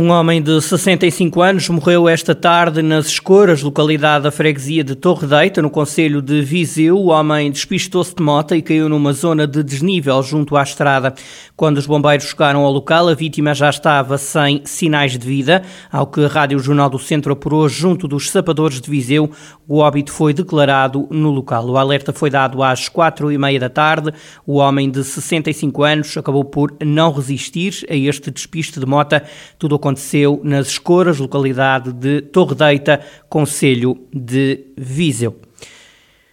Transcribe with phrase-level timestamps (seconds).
[0.00, 5.26] Um homem de 65 anos morreu esta tarde nas Escoras, localidade da freguesia de Torre
[5.26, 6.96] Deita, no Conselho de Viseu.
[6.96, 11.14] O homem despistou-se de moto e caiu numa zona de desnível junto à estrada.
[11.56, 15.64] Quando os bombeiros chegaram ao local, a vítima já estava sem sinais de vida.
[15.90, 19.28] Ao que a Rádio Jornal do Centro apurou junto dos sapadores de Viseu,
[19.66, 21.66] o óbito foi declarado no local.
[21.66, 24.12] O alerta foi dado às quatro e meia da tarde.
[24.46, 29.24] O homem de 65 anos acabou por não resistir a este despiste de mota.
[29.58, 35.36] Tudo aconteceu nas Escoras, localidade de Torre Deita, Conselho de Viseu.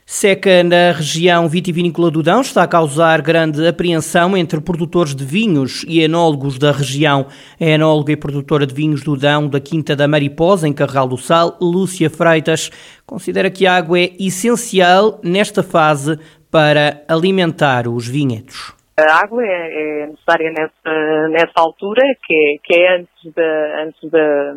[0.05, 5.83] Seca na região vitivinícola do Dão está a causar grande apreensão entre produtores de vinhos
[5.87, 7.25] e enólogos da região.
[7.59, 11.17] A enóloga e produtora de vinhos do Dão da Quinta da Mariposa, em Carral do
[11.17, 12.69] Sal, Lúcia Freitas,
[13.05, 16.19] considera que a água é essencial nesta fase
[16.51, 18.73] para alimentar os vinhedos.
[18.97, 24.09] A água é, é necessária nessa, nessa altura, que é, que é antes da, antes
[24.09, 24.53] da,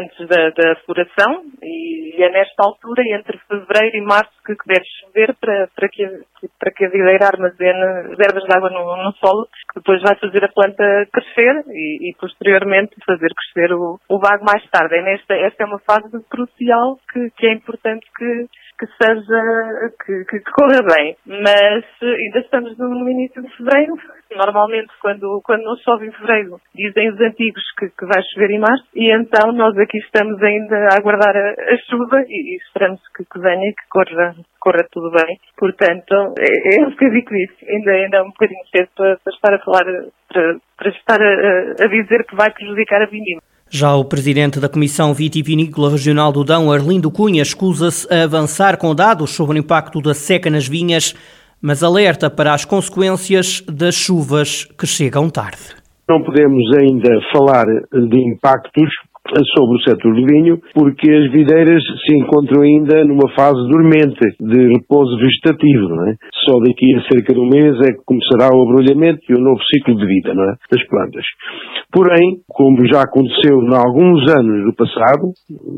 [0.00, 5.34] antes da, da floração e é nesta altura, entre fevereiro e março, que, deve chover
[5.38, 6.06] para, para, que,
[6.58, 10.42] para que a videira armazene reservas de água no, no solo, que depois vai fazer
[10.42, 14.96] a planta crescer e, e posteriormente fazer crescer o, o vago mais tarde.
[14.96, 18.46] É nesta, esta é uma fase crucial que, que é importante que,
[18.80, 21.14] que seja, que, que, corra bem.
[21.26, 23.92] Mas ainda estamos no, início de fevereiro.
[24.34, 28.58] Normalmente, quando, quando não chove em fevereiro, dizem os antigos que, que vai chover em
[28.58, 28.86] março.
[28.94, 33.22] E então nós aqui estamos ainda a aguardar a, a chuva e, e esperamos que,
[33.22, 35.38] que, venha e que corra, corra tudo bem.
[35.58, 37.66] Portanto, é, é um bocadinho isso.
[37.68, 39.84] Ainda, ainda é um bocadinho cedo para, para estar a falar,
[40.26, 43.42] para, para estar a, a dizer que vai prejudicar a vindima.
[43.72, 48.92] Já o presidente da Comissão Vitivinícola Regional do Dão, Arlindo Cunha, escusa-se a avançar com
[48.92, 51.14] dados sobre o impacto da seca nas vinhas,
[51.62, 55.76] mas alerta para as consequências das chuvas que chegam tarde.
[56.08, 58.90] Não podemos ainda falar de impactos
[59.56, 64.68] sobre o setor do vinho, porque as videiras se encontram ainda numa fase dormente de
[64.74, 65.88] repouso vegetativo.
[65.88, 66.14] Não é?
[66.44, 69.60] Só daqui a cerca de um mês é que começará o abrolhamento e o novo
[69.64, 70.54] ciclo de vida não é?
[70.70, 71.24] das plantas.
[71.92, 75.32] Porém, como já aconteceu em alguns anos do passado,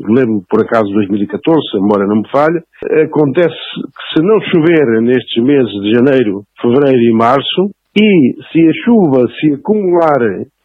[0.07, 2.61] lembro por acaso de 2014, se a memória não me falha,
[3.03, 8.73] acontece que se não chover nestes meses de janeiro, fevereiro e março, e se a
[8.83, 10.17] chuva se acumular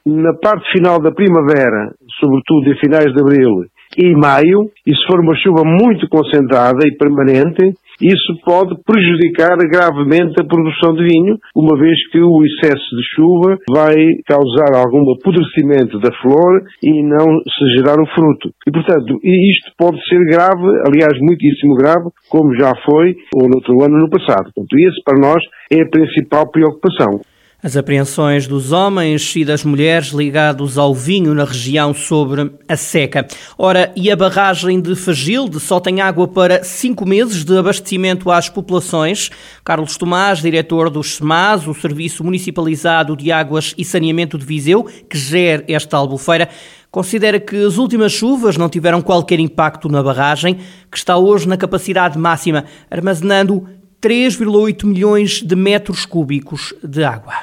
[0.09, 5.21] na parte final da primavera, sobretudo em finais de abril e maio, e se for
[5.21, 11.77] uma chuva muito concentrada e permanente, isso pode prejudicar gravemente a produção de vinho, uma
[11.77, 17.77] vez que o excesso de chuva vai causar algum apodrecimento da flor e não se
[17.77, 18.55] gerar o fruto.
[18.67, 23.83] E, portanto, isto pode ser grave, aliás, muitíssimo grave, como já foi ou no outro
[23.83, 24.53] ano no passado.
[24.55, 25.43] Portanto, esse para nós
[25.73, 27.21] é a principal preocupação.
[27.61, 33.27] As apreensões dos homens e das mulheres ligados ao vinho na região sobre a seca.
[33.59, 38.49] Ora, e a barragem de Fagilde só tem água para cinco meses de abastecimento às
[38.49, 39.29] populações.
[39.65, 45.19] Carlos Tomás, diretor do SEMAS, o Serviço Municipalizado de Águas e Saneamento de Viseu, que
[45.19, 46.49] gera esta albufeira,
[46.93, 51.57] considera que as últimas chuvas não tiveram qualquer impacto na barragem, que está hoje na
[51.57, 53.67] capacidade máxima, armazenando
[54.01, 57.35] 3,8 milhões de metros cúbicos de água.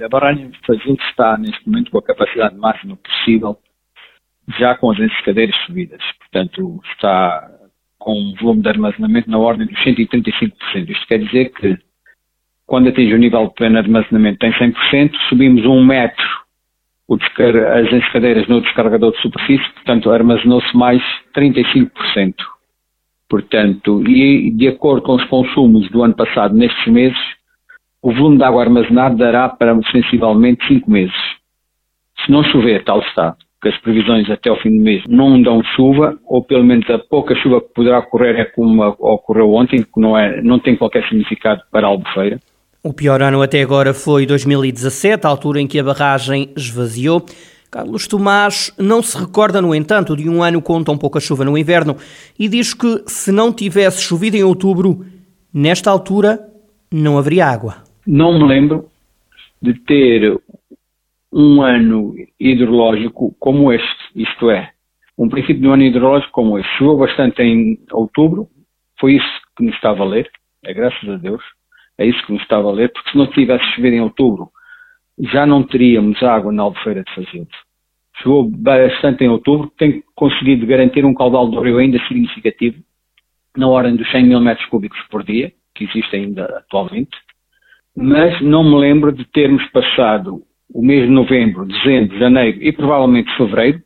[0.00, 3.58] A barragem Fazil está, neste momento, com a capacidade máxima possível,
[4.58, 6.00] já com as encescadeiras subidas.
[6.18, 7.50] Portanto, está
[7.98, 10.52] com um volume de armazenamento na ordem dos 135%.
[10.88, 11.76] Isto quer dizer que,
[12.66, 16.26] quando atinge o nível de pleno armazenamento em 100%, subimos um metro
[17.10, 21.02] as encescadeiras no descarregador de superfície, portanto, armazenou-se mais
[21.34, 22.34] 35%.
[23.28, 27.18] Portanto, e de acordo com os consumos do ano passado, nestes meses,
[28.02, 31.16] o volume de água armazenada dará para sensivelmente 5 meses.
[32.24, 35.62] Se não chover, tal está, porque as previsões até o fim do mês não dão
[35.76, 40.00] chuva, ou pelo menos a pouca chuva que poderá ocorrer é como ocorreu ontem, que
[40.00, 42.38] não, é, não tem qualquer significado para a albufeira.
[42.82, 47.24] O pior ano até agora foi 2017, a altura em que a barragem esvaziou.
[47.70, 51.58] Carlos Tomás não se recorda, no entanto, de um ano com tão pouca chuva no
[51.58, 51.96] inverno
[52.38, 55.04] e diz que se não tivesse chovido em outubro,
[55.52, 56.40] nesta altura
[56.90, 58.88] não haveria água não me lembro
[59.60, 60.40] de ter
[61.30, 64.72] um ano hidrológico como este, isto é,
[65.18, 66.78] um princípio de um ano hidrológico como este.
[66.78, 68.48] Choveu bastante em outubro,
[68.98, 70.30] foi isso que nos está a valer,
[70.64, 71.42] é graças a Deus,
[71.98, 74.48] é isso que nos está a valer, porque se não tivesse chovido em outubro,
[75.20, 77.50] já não teríamos água na albufeira de Fazilde.
[78.22, 82.78] Choveu bastante em outubro, tem conseguido garantir um caudal do rio ainda significativo,
[83.56, 87.16] na ordem dos 100 mil metros cúbicos por dia, que existe ainda atualmente,
[87.96, 90.42] mas não me lembro de termos passado
[90.72, 93.82] o mês de novembro, dezembro, janeiro e provavelmente fevereiro,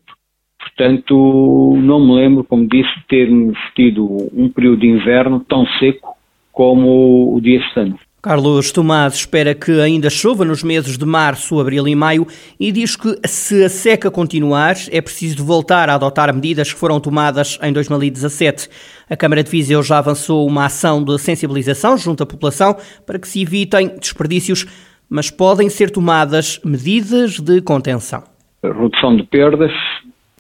[0.59, 6.17] portanto não me lembro, como disse, de termos tido um período de inverno tão seco
[6.51, 7.99] como o dia este ano.
[8.25, 12.25] Carlos Tomás espera que ainda chova nos meses de março, abril e maio
[12.59, 17.01] e diz que se a seca continuar é preciso voltar a adotar medidas que foram
[17.01, 18.69] tomadas em 2017.
[19.11, 23.27] A Câmara de Viseu já avançou uma ação de sensibilização junto à população para que
[23.27, 24.67] se evitem desperdícios,
[25.11, 28.23] mas podem ser tomadas medidas de contenção.
[28.63, 29.73] redução de perdas,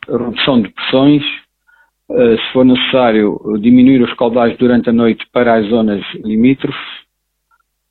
[0.08, 1.22] redução de pressões,
[2.12, 7.01] eh, se for necessário diminuir os caudais durante a noite para as zonas limítrofes,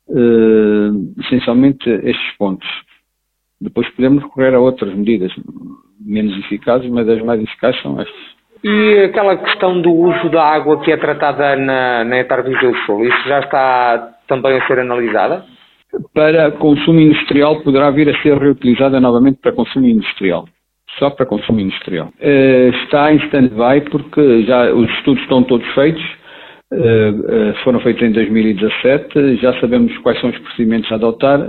[0.08, 2.68] uh, essencialmente estes pontos.
[3.60, 5.32] Depois podemos recorrer a outras medidas
[6.00, 8.32] menos eficazes, mas as mais eficazes são estas.
[8.64, 13.28] E aquela questão do uso da água que é tratada na, na Etarviseu Sul, isso
[13.28, 15.44] já está também a ser analisada?
[16.14, 20.46] Para consumo industrial poderá vir a ser reutilizada novamente para consumo industrial.
[20.98, 22.12] Só para consumo industrial.
[22.20, 26.21] Uh, está em stand-by porque já os estudos estão todos feitos eh, eh,
[27.64, 31.48] foram feitos em 2017, já sabemos quais são os procedimentos a adotar.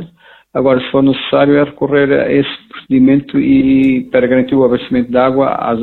[0.54, 5.18] Agora, se for necessário, é recorrer a esse procedimento e para garantir o abastecimento de
[5.18, 5.80] água às,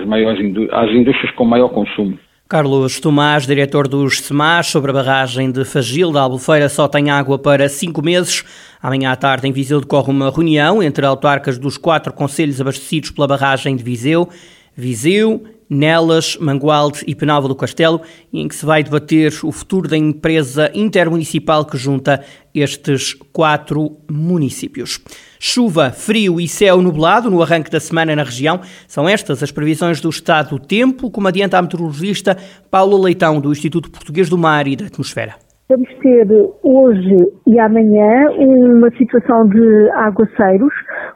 [0.00, 0.40] às, maiores,
[0.72, 2.18] às indústrias com maior consumo.
[2.48, 7.38] Carlos Tomás, diretor dos SEMAS, sobre a barragem de Fagil da Albufeira, só tem água
[7.38, 8.44] para cinco meses.
[8.82, 13.26] Amanhã à tarde, em Viseu, decorre uma reunião entre autarcas dos quatro conselhos abastecidos pela
[13.28, 14.28] barragem de Viseu.
[14.76, 18.02] Viseu, Nelas, Mangualde e Penalva do Castelo,
[18.32, 22.22] em que se vai debater o futuro da empresa intermunicipal que junta
[22.54, 25.00] estes quatro municípios.
[25.40, 28.60] Chuva, frio e céu nublado no arranque da semana na região.
[28.86, 32.36] São estas as previsões do estado do tempo, como adianta a meteorologista
[32.70, 35.36] Paulo Leitão, do Instituto Português do Mar e da Atmosfera.
[35.70, 36.26] Vamos ter
[36.62, 37.16] hoje
[37.46, 40.72] e amanhã uma situação de aguaceiros,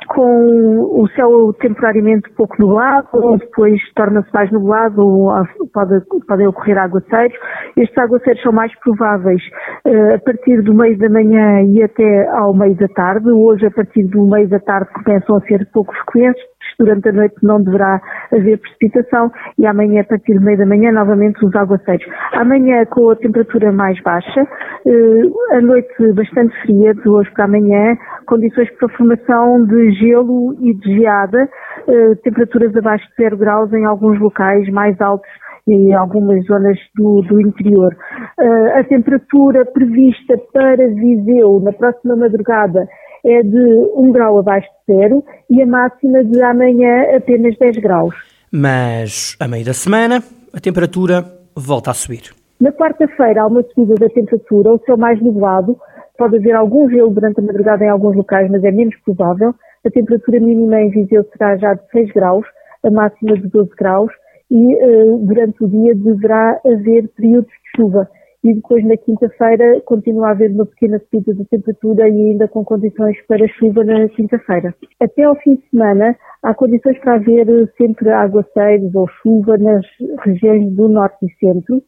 [0.07, 5.29] com o céu temporariamente pouco nublado, depois torna-se mais nublado,
[5.73, 7.37] pode, podem ocorrer aguaceiros.
[7.77, 9.43] Estes aguaceiros são mais prováveis
[9.87, 13.31] uh, a partir do meio da manhã e até ao meio da tarde.
[13.31, 16.43] Hoje, a partir do meio da tarde, começam a ser pouco frequentes,
[16.79, 18.01] durante a noite não deverá
[18.33, 22.07] haver precipitação e amanhã, a partir do meio da manhã, novamente os aguaceiros.
[22.33, 24.41] Amanhã, com a temperatura mais baixa,
[24.87, 27.97] eh, a noite bastante fria, de hoje para amanhã,
[28.27, 31.49] condições para formação de gelo e de geada,
[31.89, 35.29] eh, temperaturas abaixo de 0 graus em alguns locais mais altos
[35.69, 37.93] em algumas zonas do, do interior.
[38.39, 42.87] Uh, a temperatura prevista para Viseu na próxima madrugada
[43.27, 43.59] é de
[43.97, 48.15] 1 grau abaixo de zero e a máxima de amanhã apenas 10 graus.
[48.51, 50.23] Mas, a meio da semana,
[50.55, 51.25] a temperatura
[51.55, 52.33] volta a subir.
[52.61, 55.77] Na quarta-feira há uma subida da temperatura, o céu mais nublado,
[56.17, 59.55] pode haver algum gelo durante a madrugada em alguns locais, mas é menos provável.
[59.85, 62.47] A temperatura mínima em Viseu será já de 6 graus,
[62.83, 64.11] a máxima de 12 graus
[64.51, 68.09] e uh, durante o dia deverá haver períodos de chuva
[68.47, 72.65] e depois na quinta-feira continua a haver uma pequena subida de temperatura e ainda com
[72.65, 74.73] condições para chuva na quinta-feira.
[75.01, 77.47] Até ao fim de semana há condições para haver
[77.77, 79.85] sempre aguaceiros ou chuva nas
[80.25, 81.83] regiões do norte e centro,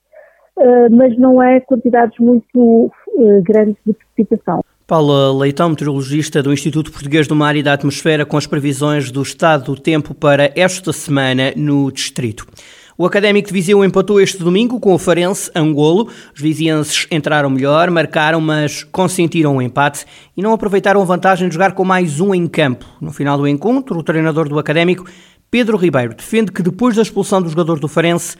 [0.58, 4.60] eh, mas não é quantidades muito eh, grandes de precipitação.
[4.84, 9.22] Paula Leitão, meteorologista do Instituto Português do Mar e da Atmosfera, com as previsões do
[9.22, 12.46] estado do tempo para esta semana no distrito.
[13.00, 16.08] O Académico de Viseu empatou este domingo com o Farense Angolo.
[16.34, 20.04] Os vizienses entraram melhor, marcaram, mas consentiram o um empate
[20.36, 22.84] e não aproveitaram a vantagem de jogar com mais um em campo.
[23.00, 25.04] No final do encontro, o treinador do Académico,
[25.48, 28.36] Pedro Ribeiro, defende que depois da expulsão do jogador do Farense,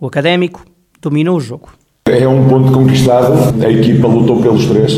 [0.00, 0.64] o Académico
[1.02, 1.68] dominou o jogo.
[2.06, 4.94] É um ponto conquistado, a equipa lutou pelos três,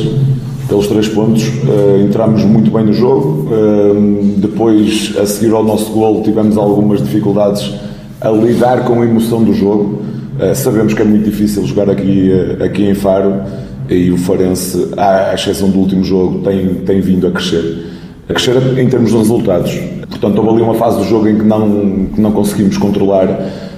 [0.68, 5.90] pelos três pontos, uh, entramos muito bem no jogo, uh, depois a seguir ao nosso
[5.90, 7.89] gol tivemos algumas dificuldades
[8.20, 10.02] a lidar com a emoção do jogo.
[10.38, 13.42] Uh, sabemos que é muito difícil jogar aqui, uh, aqui em Faro
[13.88, 17.86] e o Farense, à exceção do último jogo, tem, tem vindo a crescer.
[18.28, 19.76] A crescer em termos de resultados.
[20.08, 23.28] Portanto, houve ali uma fase do jogo em que não, que não conseguimos controlar,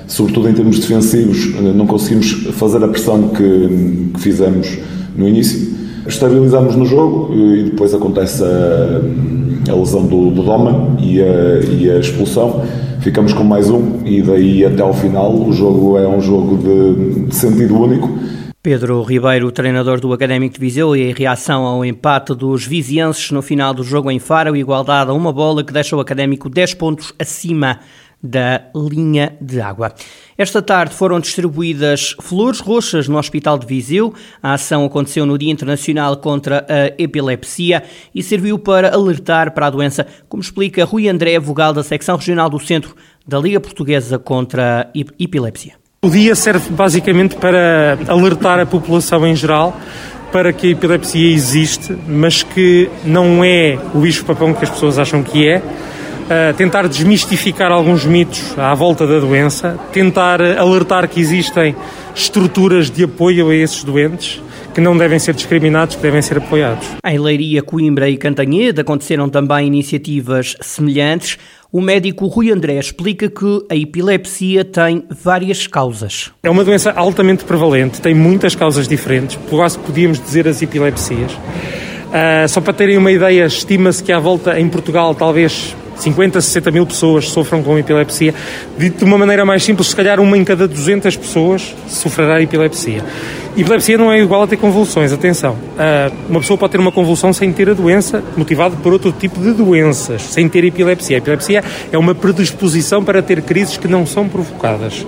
[0.06, 4.78] sobretudo em termos defensivos, eh, não conseguimos fazer a pressão que, que fizemos
[5.16, 5.72] no início.
[6.06, 11.90] Estabilizamos no jogo e depois acontece a, a lesão do, do Doman e a, e
[11.90, 12.62] a expulsão
[13.02, 17.35] ficamos com mais um e daí até ao final o jogo é um jogo de,
[17.35, 18.09] sentido único.
[18.62, 23.42] Pedro Ribeiro, treinador do Académico de Viseu, e em reação ao empate dos vizienses no
[23.42, 27.12] final do jogo em Faro, igualdade a uma bola que deixa o Académico 10 pontos
[27.18, 27.80] acima
[28.23, 29.93] da linha de água.
[30.38, 34.14] Esta tarde foram distribuídas flores roxas no Hospital de Viseu.
[34.43, 37.83] A ação aconteceu no Dia Internacional contra a Epilepsia
[38.14, 42.49] e serviu para alertar para a doença, como explica Rui André, vogal da secção regional
[42.49, 42.95] do Centro
[43.26, 45.75] da Liga Portuguesa contra a Epilepsia.
[46.05, 49.76] O dia serve basicamente para alertar a população em geral
[50.33, 55.23] para que a epilepsia existe, mas que não é o bicho-papão que as pessoas acham
[55.23, 55.62] que é.
[56.33, 61.77] Uh, tentar desmistificar alguns mitos à volta da doença, tentar alertar que existem
[62.15, 64.41] estruturas de apoio a esses doentes
[64.73, 66.87] que não devem ser discriminados, que devem ser apoiados.
[67.05, 71.37] Em Leiria, Coimbra e Cantanhede aconteceram também iniciativas semelhantes.
[71.71, 76.31] O médico Rui André explica que a epilepsia tem várias causas.
[76.43, 81.33] É uma doença altamente prevalente, tem muitas causas diferentes, quase podíamos dizer as epilepsias.
[81.33, 86.71] Uh, só para terem uma ideia, estima-se que à volta em Portugal talvez 50, 60
[86.71, 88.35] mil pessoas sofram com epilepsia.
[88.76, 93.04] Dito de uma maneira mais simples, se calhar uma em cada 200 pessoas sofrerá epilepsia.
[93.56, 95.56] Epilepsia não é igual a ter convulsões, atenção.
[95.78, 99.40] Ah, uma pessoa pode ter uma convulsão sem ter a doença, motivado por outro tipo
[99.40, 101.16] de doenças, sem ter epilepsia.
[101.16, 105.04] A epilepsia é uma predisposição para ter crises que não são provocadas.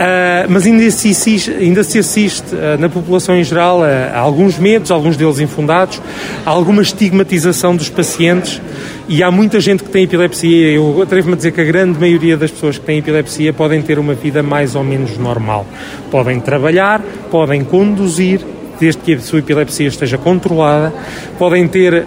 [0.00, 4.18] Uh, mas ainda se assiste, ainda se assiste uh, na população em geral a, a,
[4.18, 6.00] alguns medos, alguns deles infundados,
[6.46, 8.62] a alguma estigmatização dos pacientes
[9.06, 10.72] e há muita gente que tem epilepsia.
[10.72, 13.98] Eu atrevo-me a dizer que a grande maioria das pessoas que têm epilepsia podem ter
[13.98, 15.66] uma vida mais ou menos normal.
[16.10, 18.40] Podem trabalhar, podem conduzir,
[18.80, 20.94] desde que a sua epilepsia esteja controlada,
[21.38, 22.06] podem ter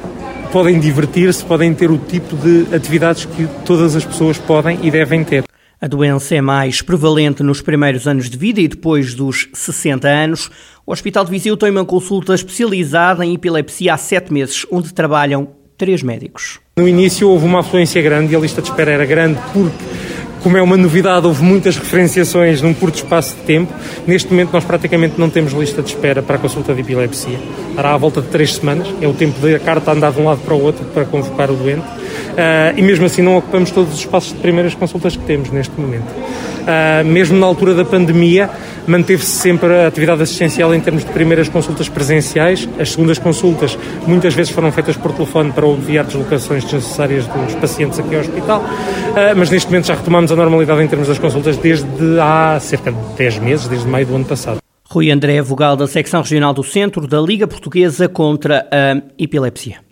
[0.51, 5.23] podem divertir-se, podem ter o tipo de atividades que todas as pessoas podem e devem
[5.23, 5.43] ter.
[5.83, 10.49] A doença é mais prevalente nos primeiros anos de vida e depois dos 60 anos.
[10.85, 15.49] O Hospital de Viseu tem uma consulta especializada em epilepsia há sete meses, onde trabalham
[15.77, 16.61] três médicos.
[16.77, 19.92] No início houve uma afluência grande e a lista de espera era grande porque
[20.43, 23.73] como é uma novidade, houve muitas referenciações num curto espaço de tempo.
[24.05, 27.39] Neste momento, nós praticamente não temos lista de espera para a consulta de epilepsia.
[27.75, 30.41] Dará à volta de três semanas, é o tempo da carta andar de um lado
[30.41, 31.81] para o outro para convocar o doente.
[31.81, 35.79] Uh, e mesmo assim, não ocupamos todos os espaços de primeiras consultas que temos neste
[35.79, 36.07] momento.
[36.11, 38.49] Uh, mesmo na altura da pandemia,
[38.87, 42.67] manteve-se sempre a atividade assistencial em termos de primeiras consultas presenciais.
[42.79, 47.99] As segundas consultas muitas vezes foram feitas por telefone para obviar deslocações desnecessárias dos pacientes
[47.99, 51.57] aqui ao hospital, uh, mas neste momento já retomamos a normalidade em termos das consultas
[51.57, 54.57] desde há cerca de 10 meses, desde maio do ano passado.
[54.89, 59.82] Rui André, vogal da secção regional do Centro da Liga Portuguesa contra a Epilepsia.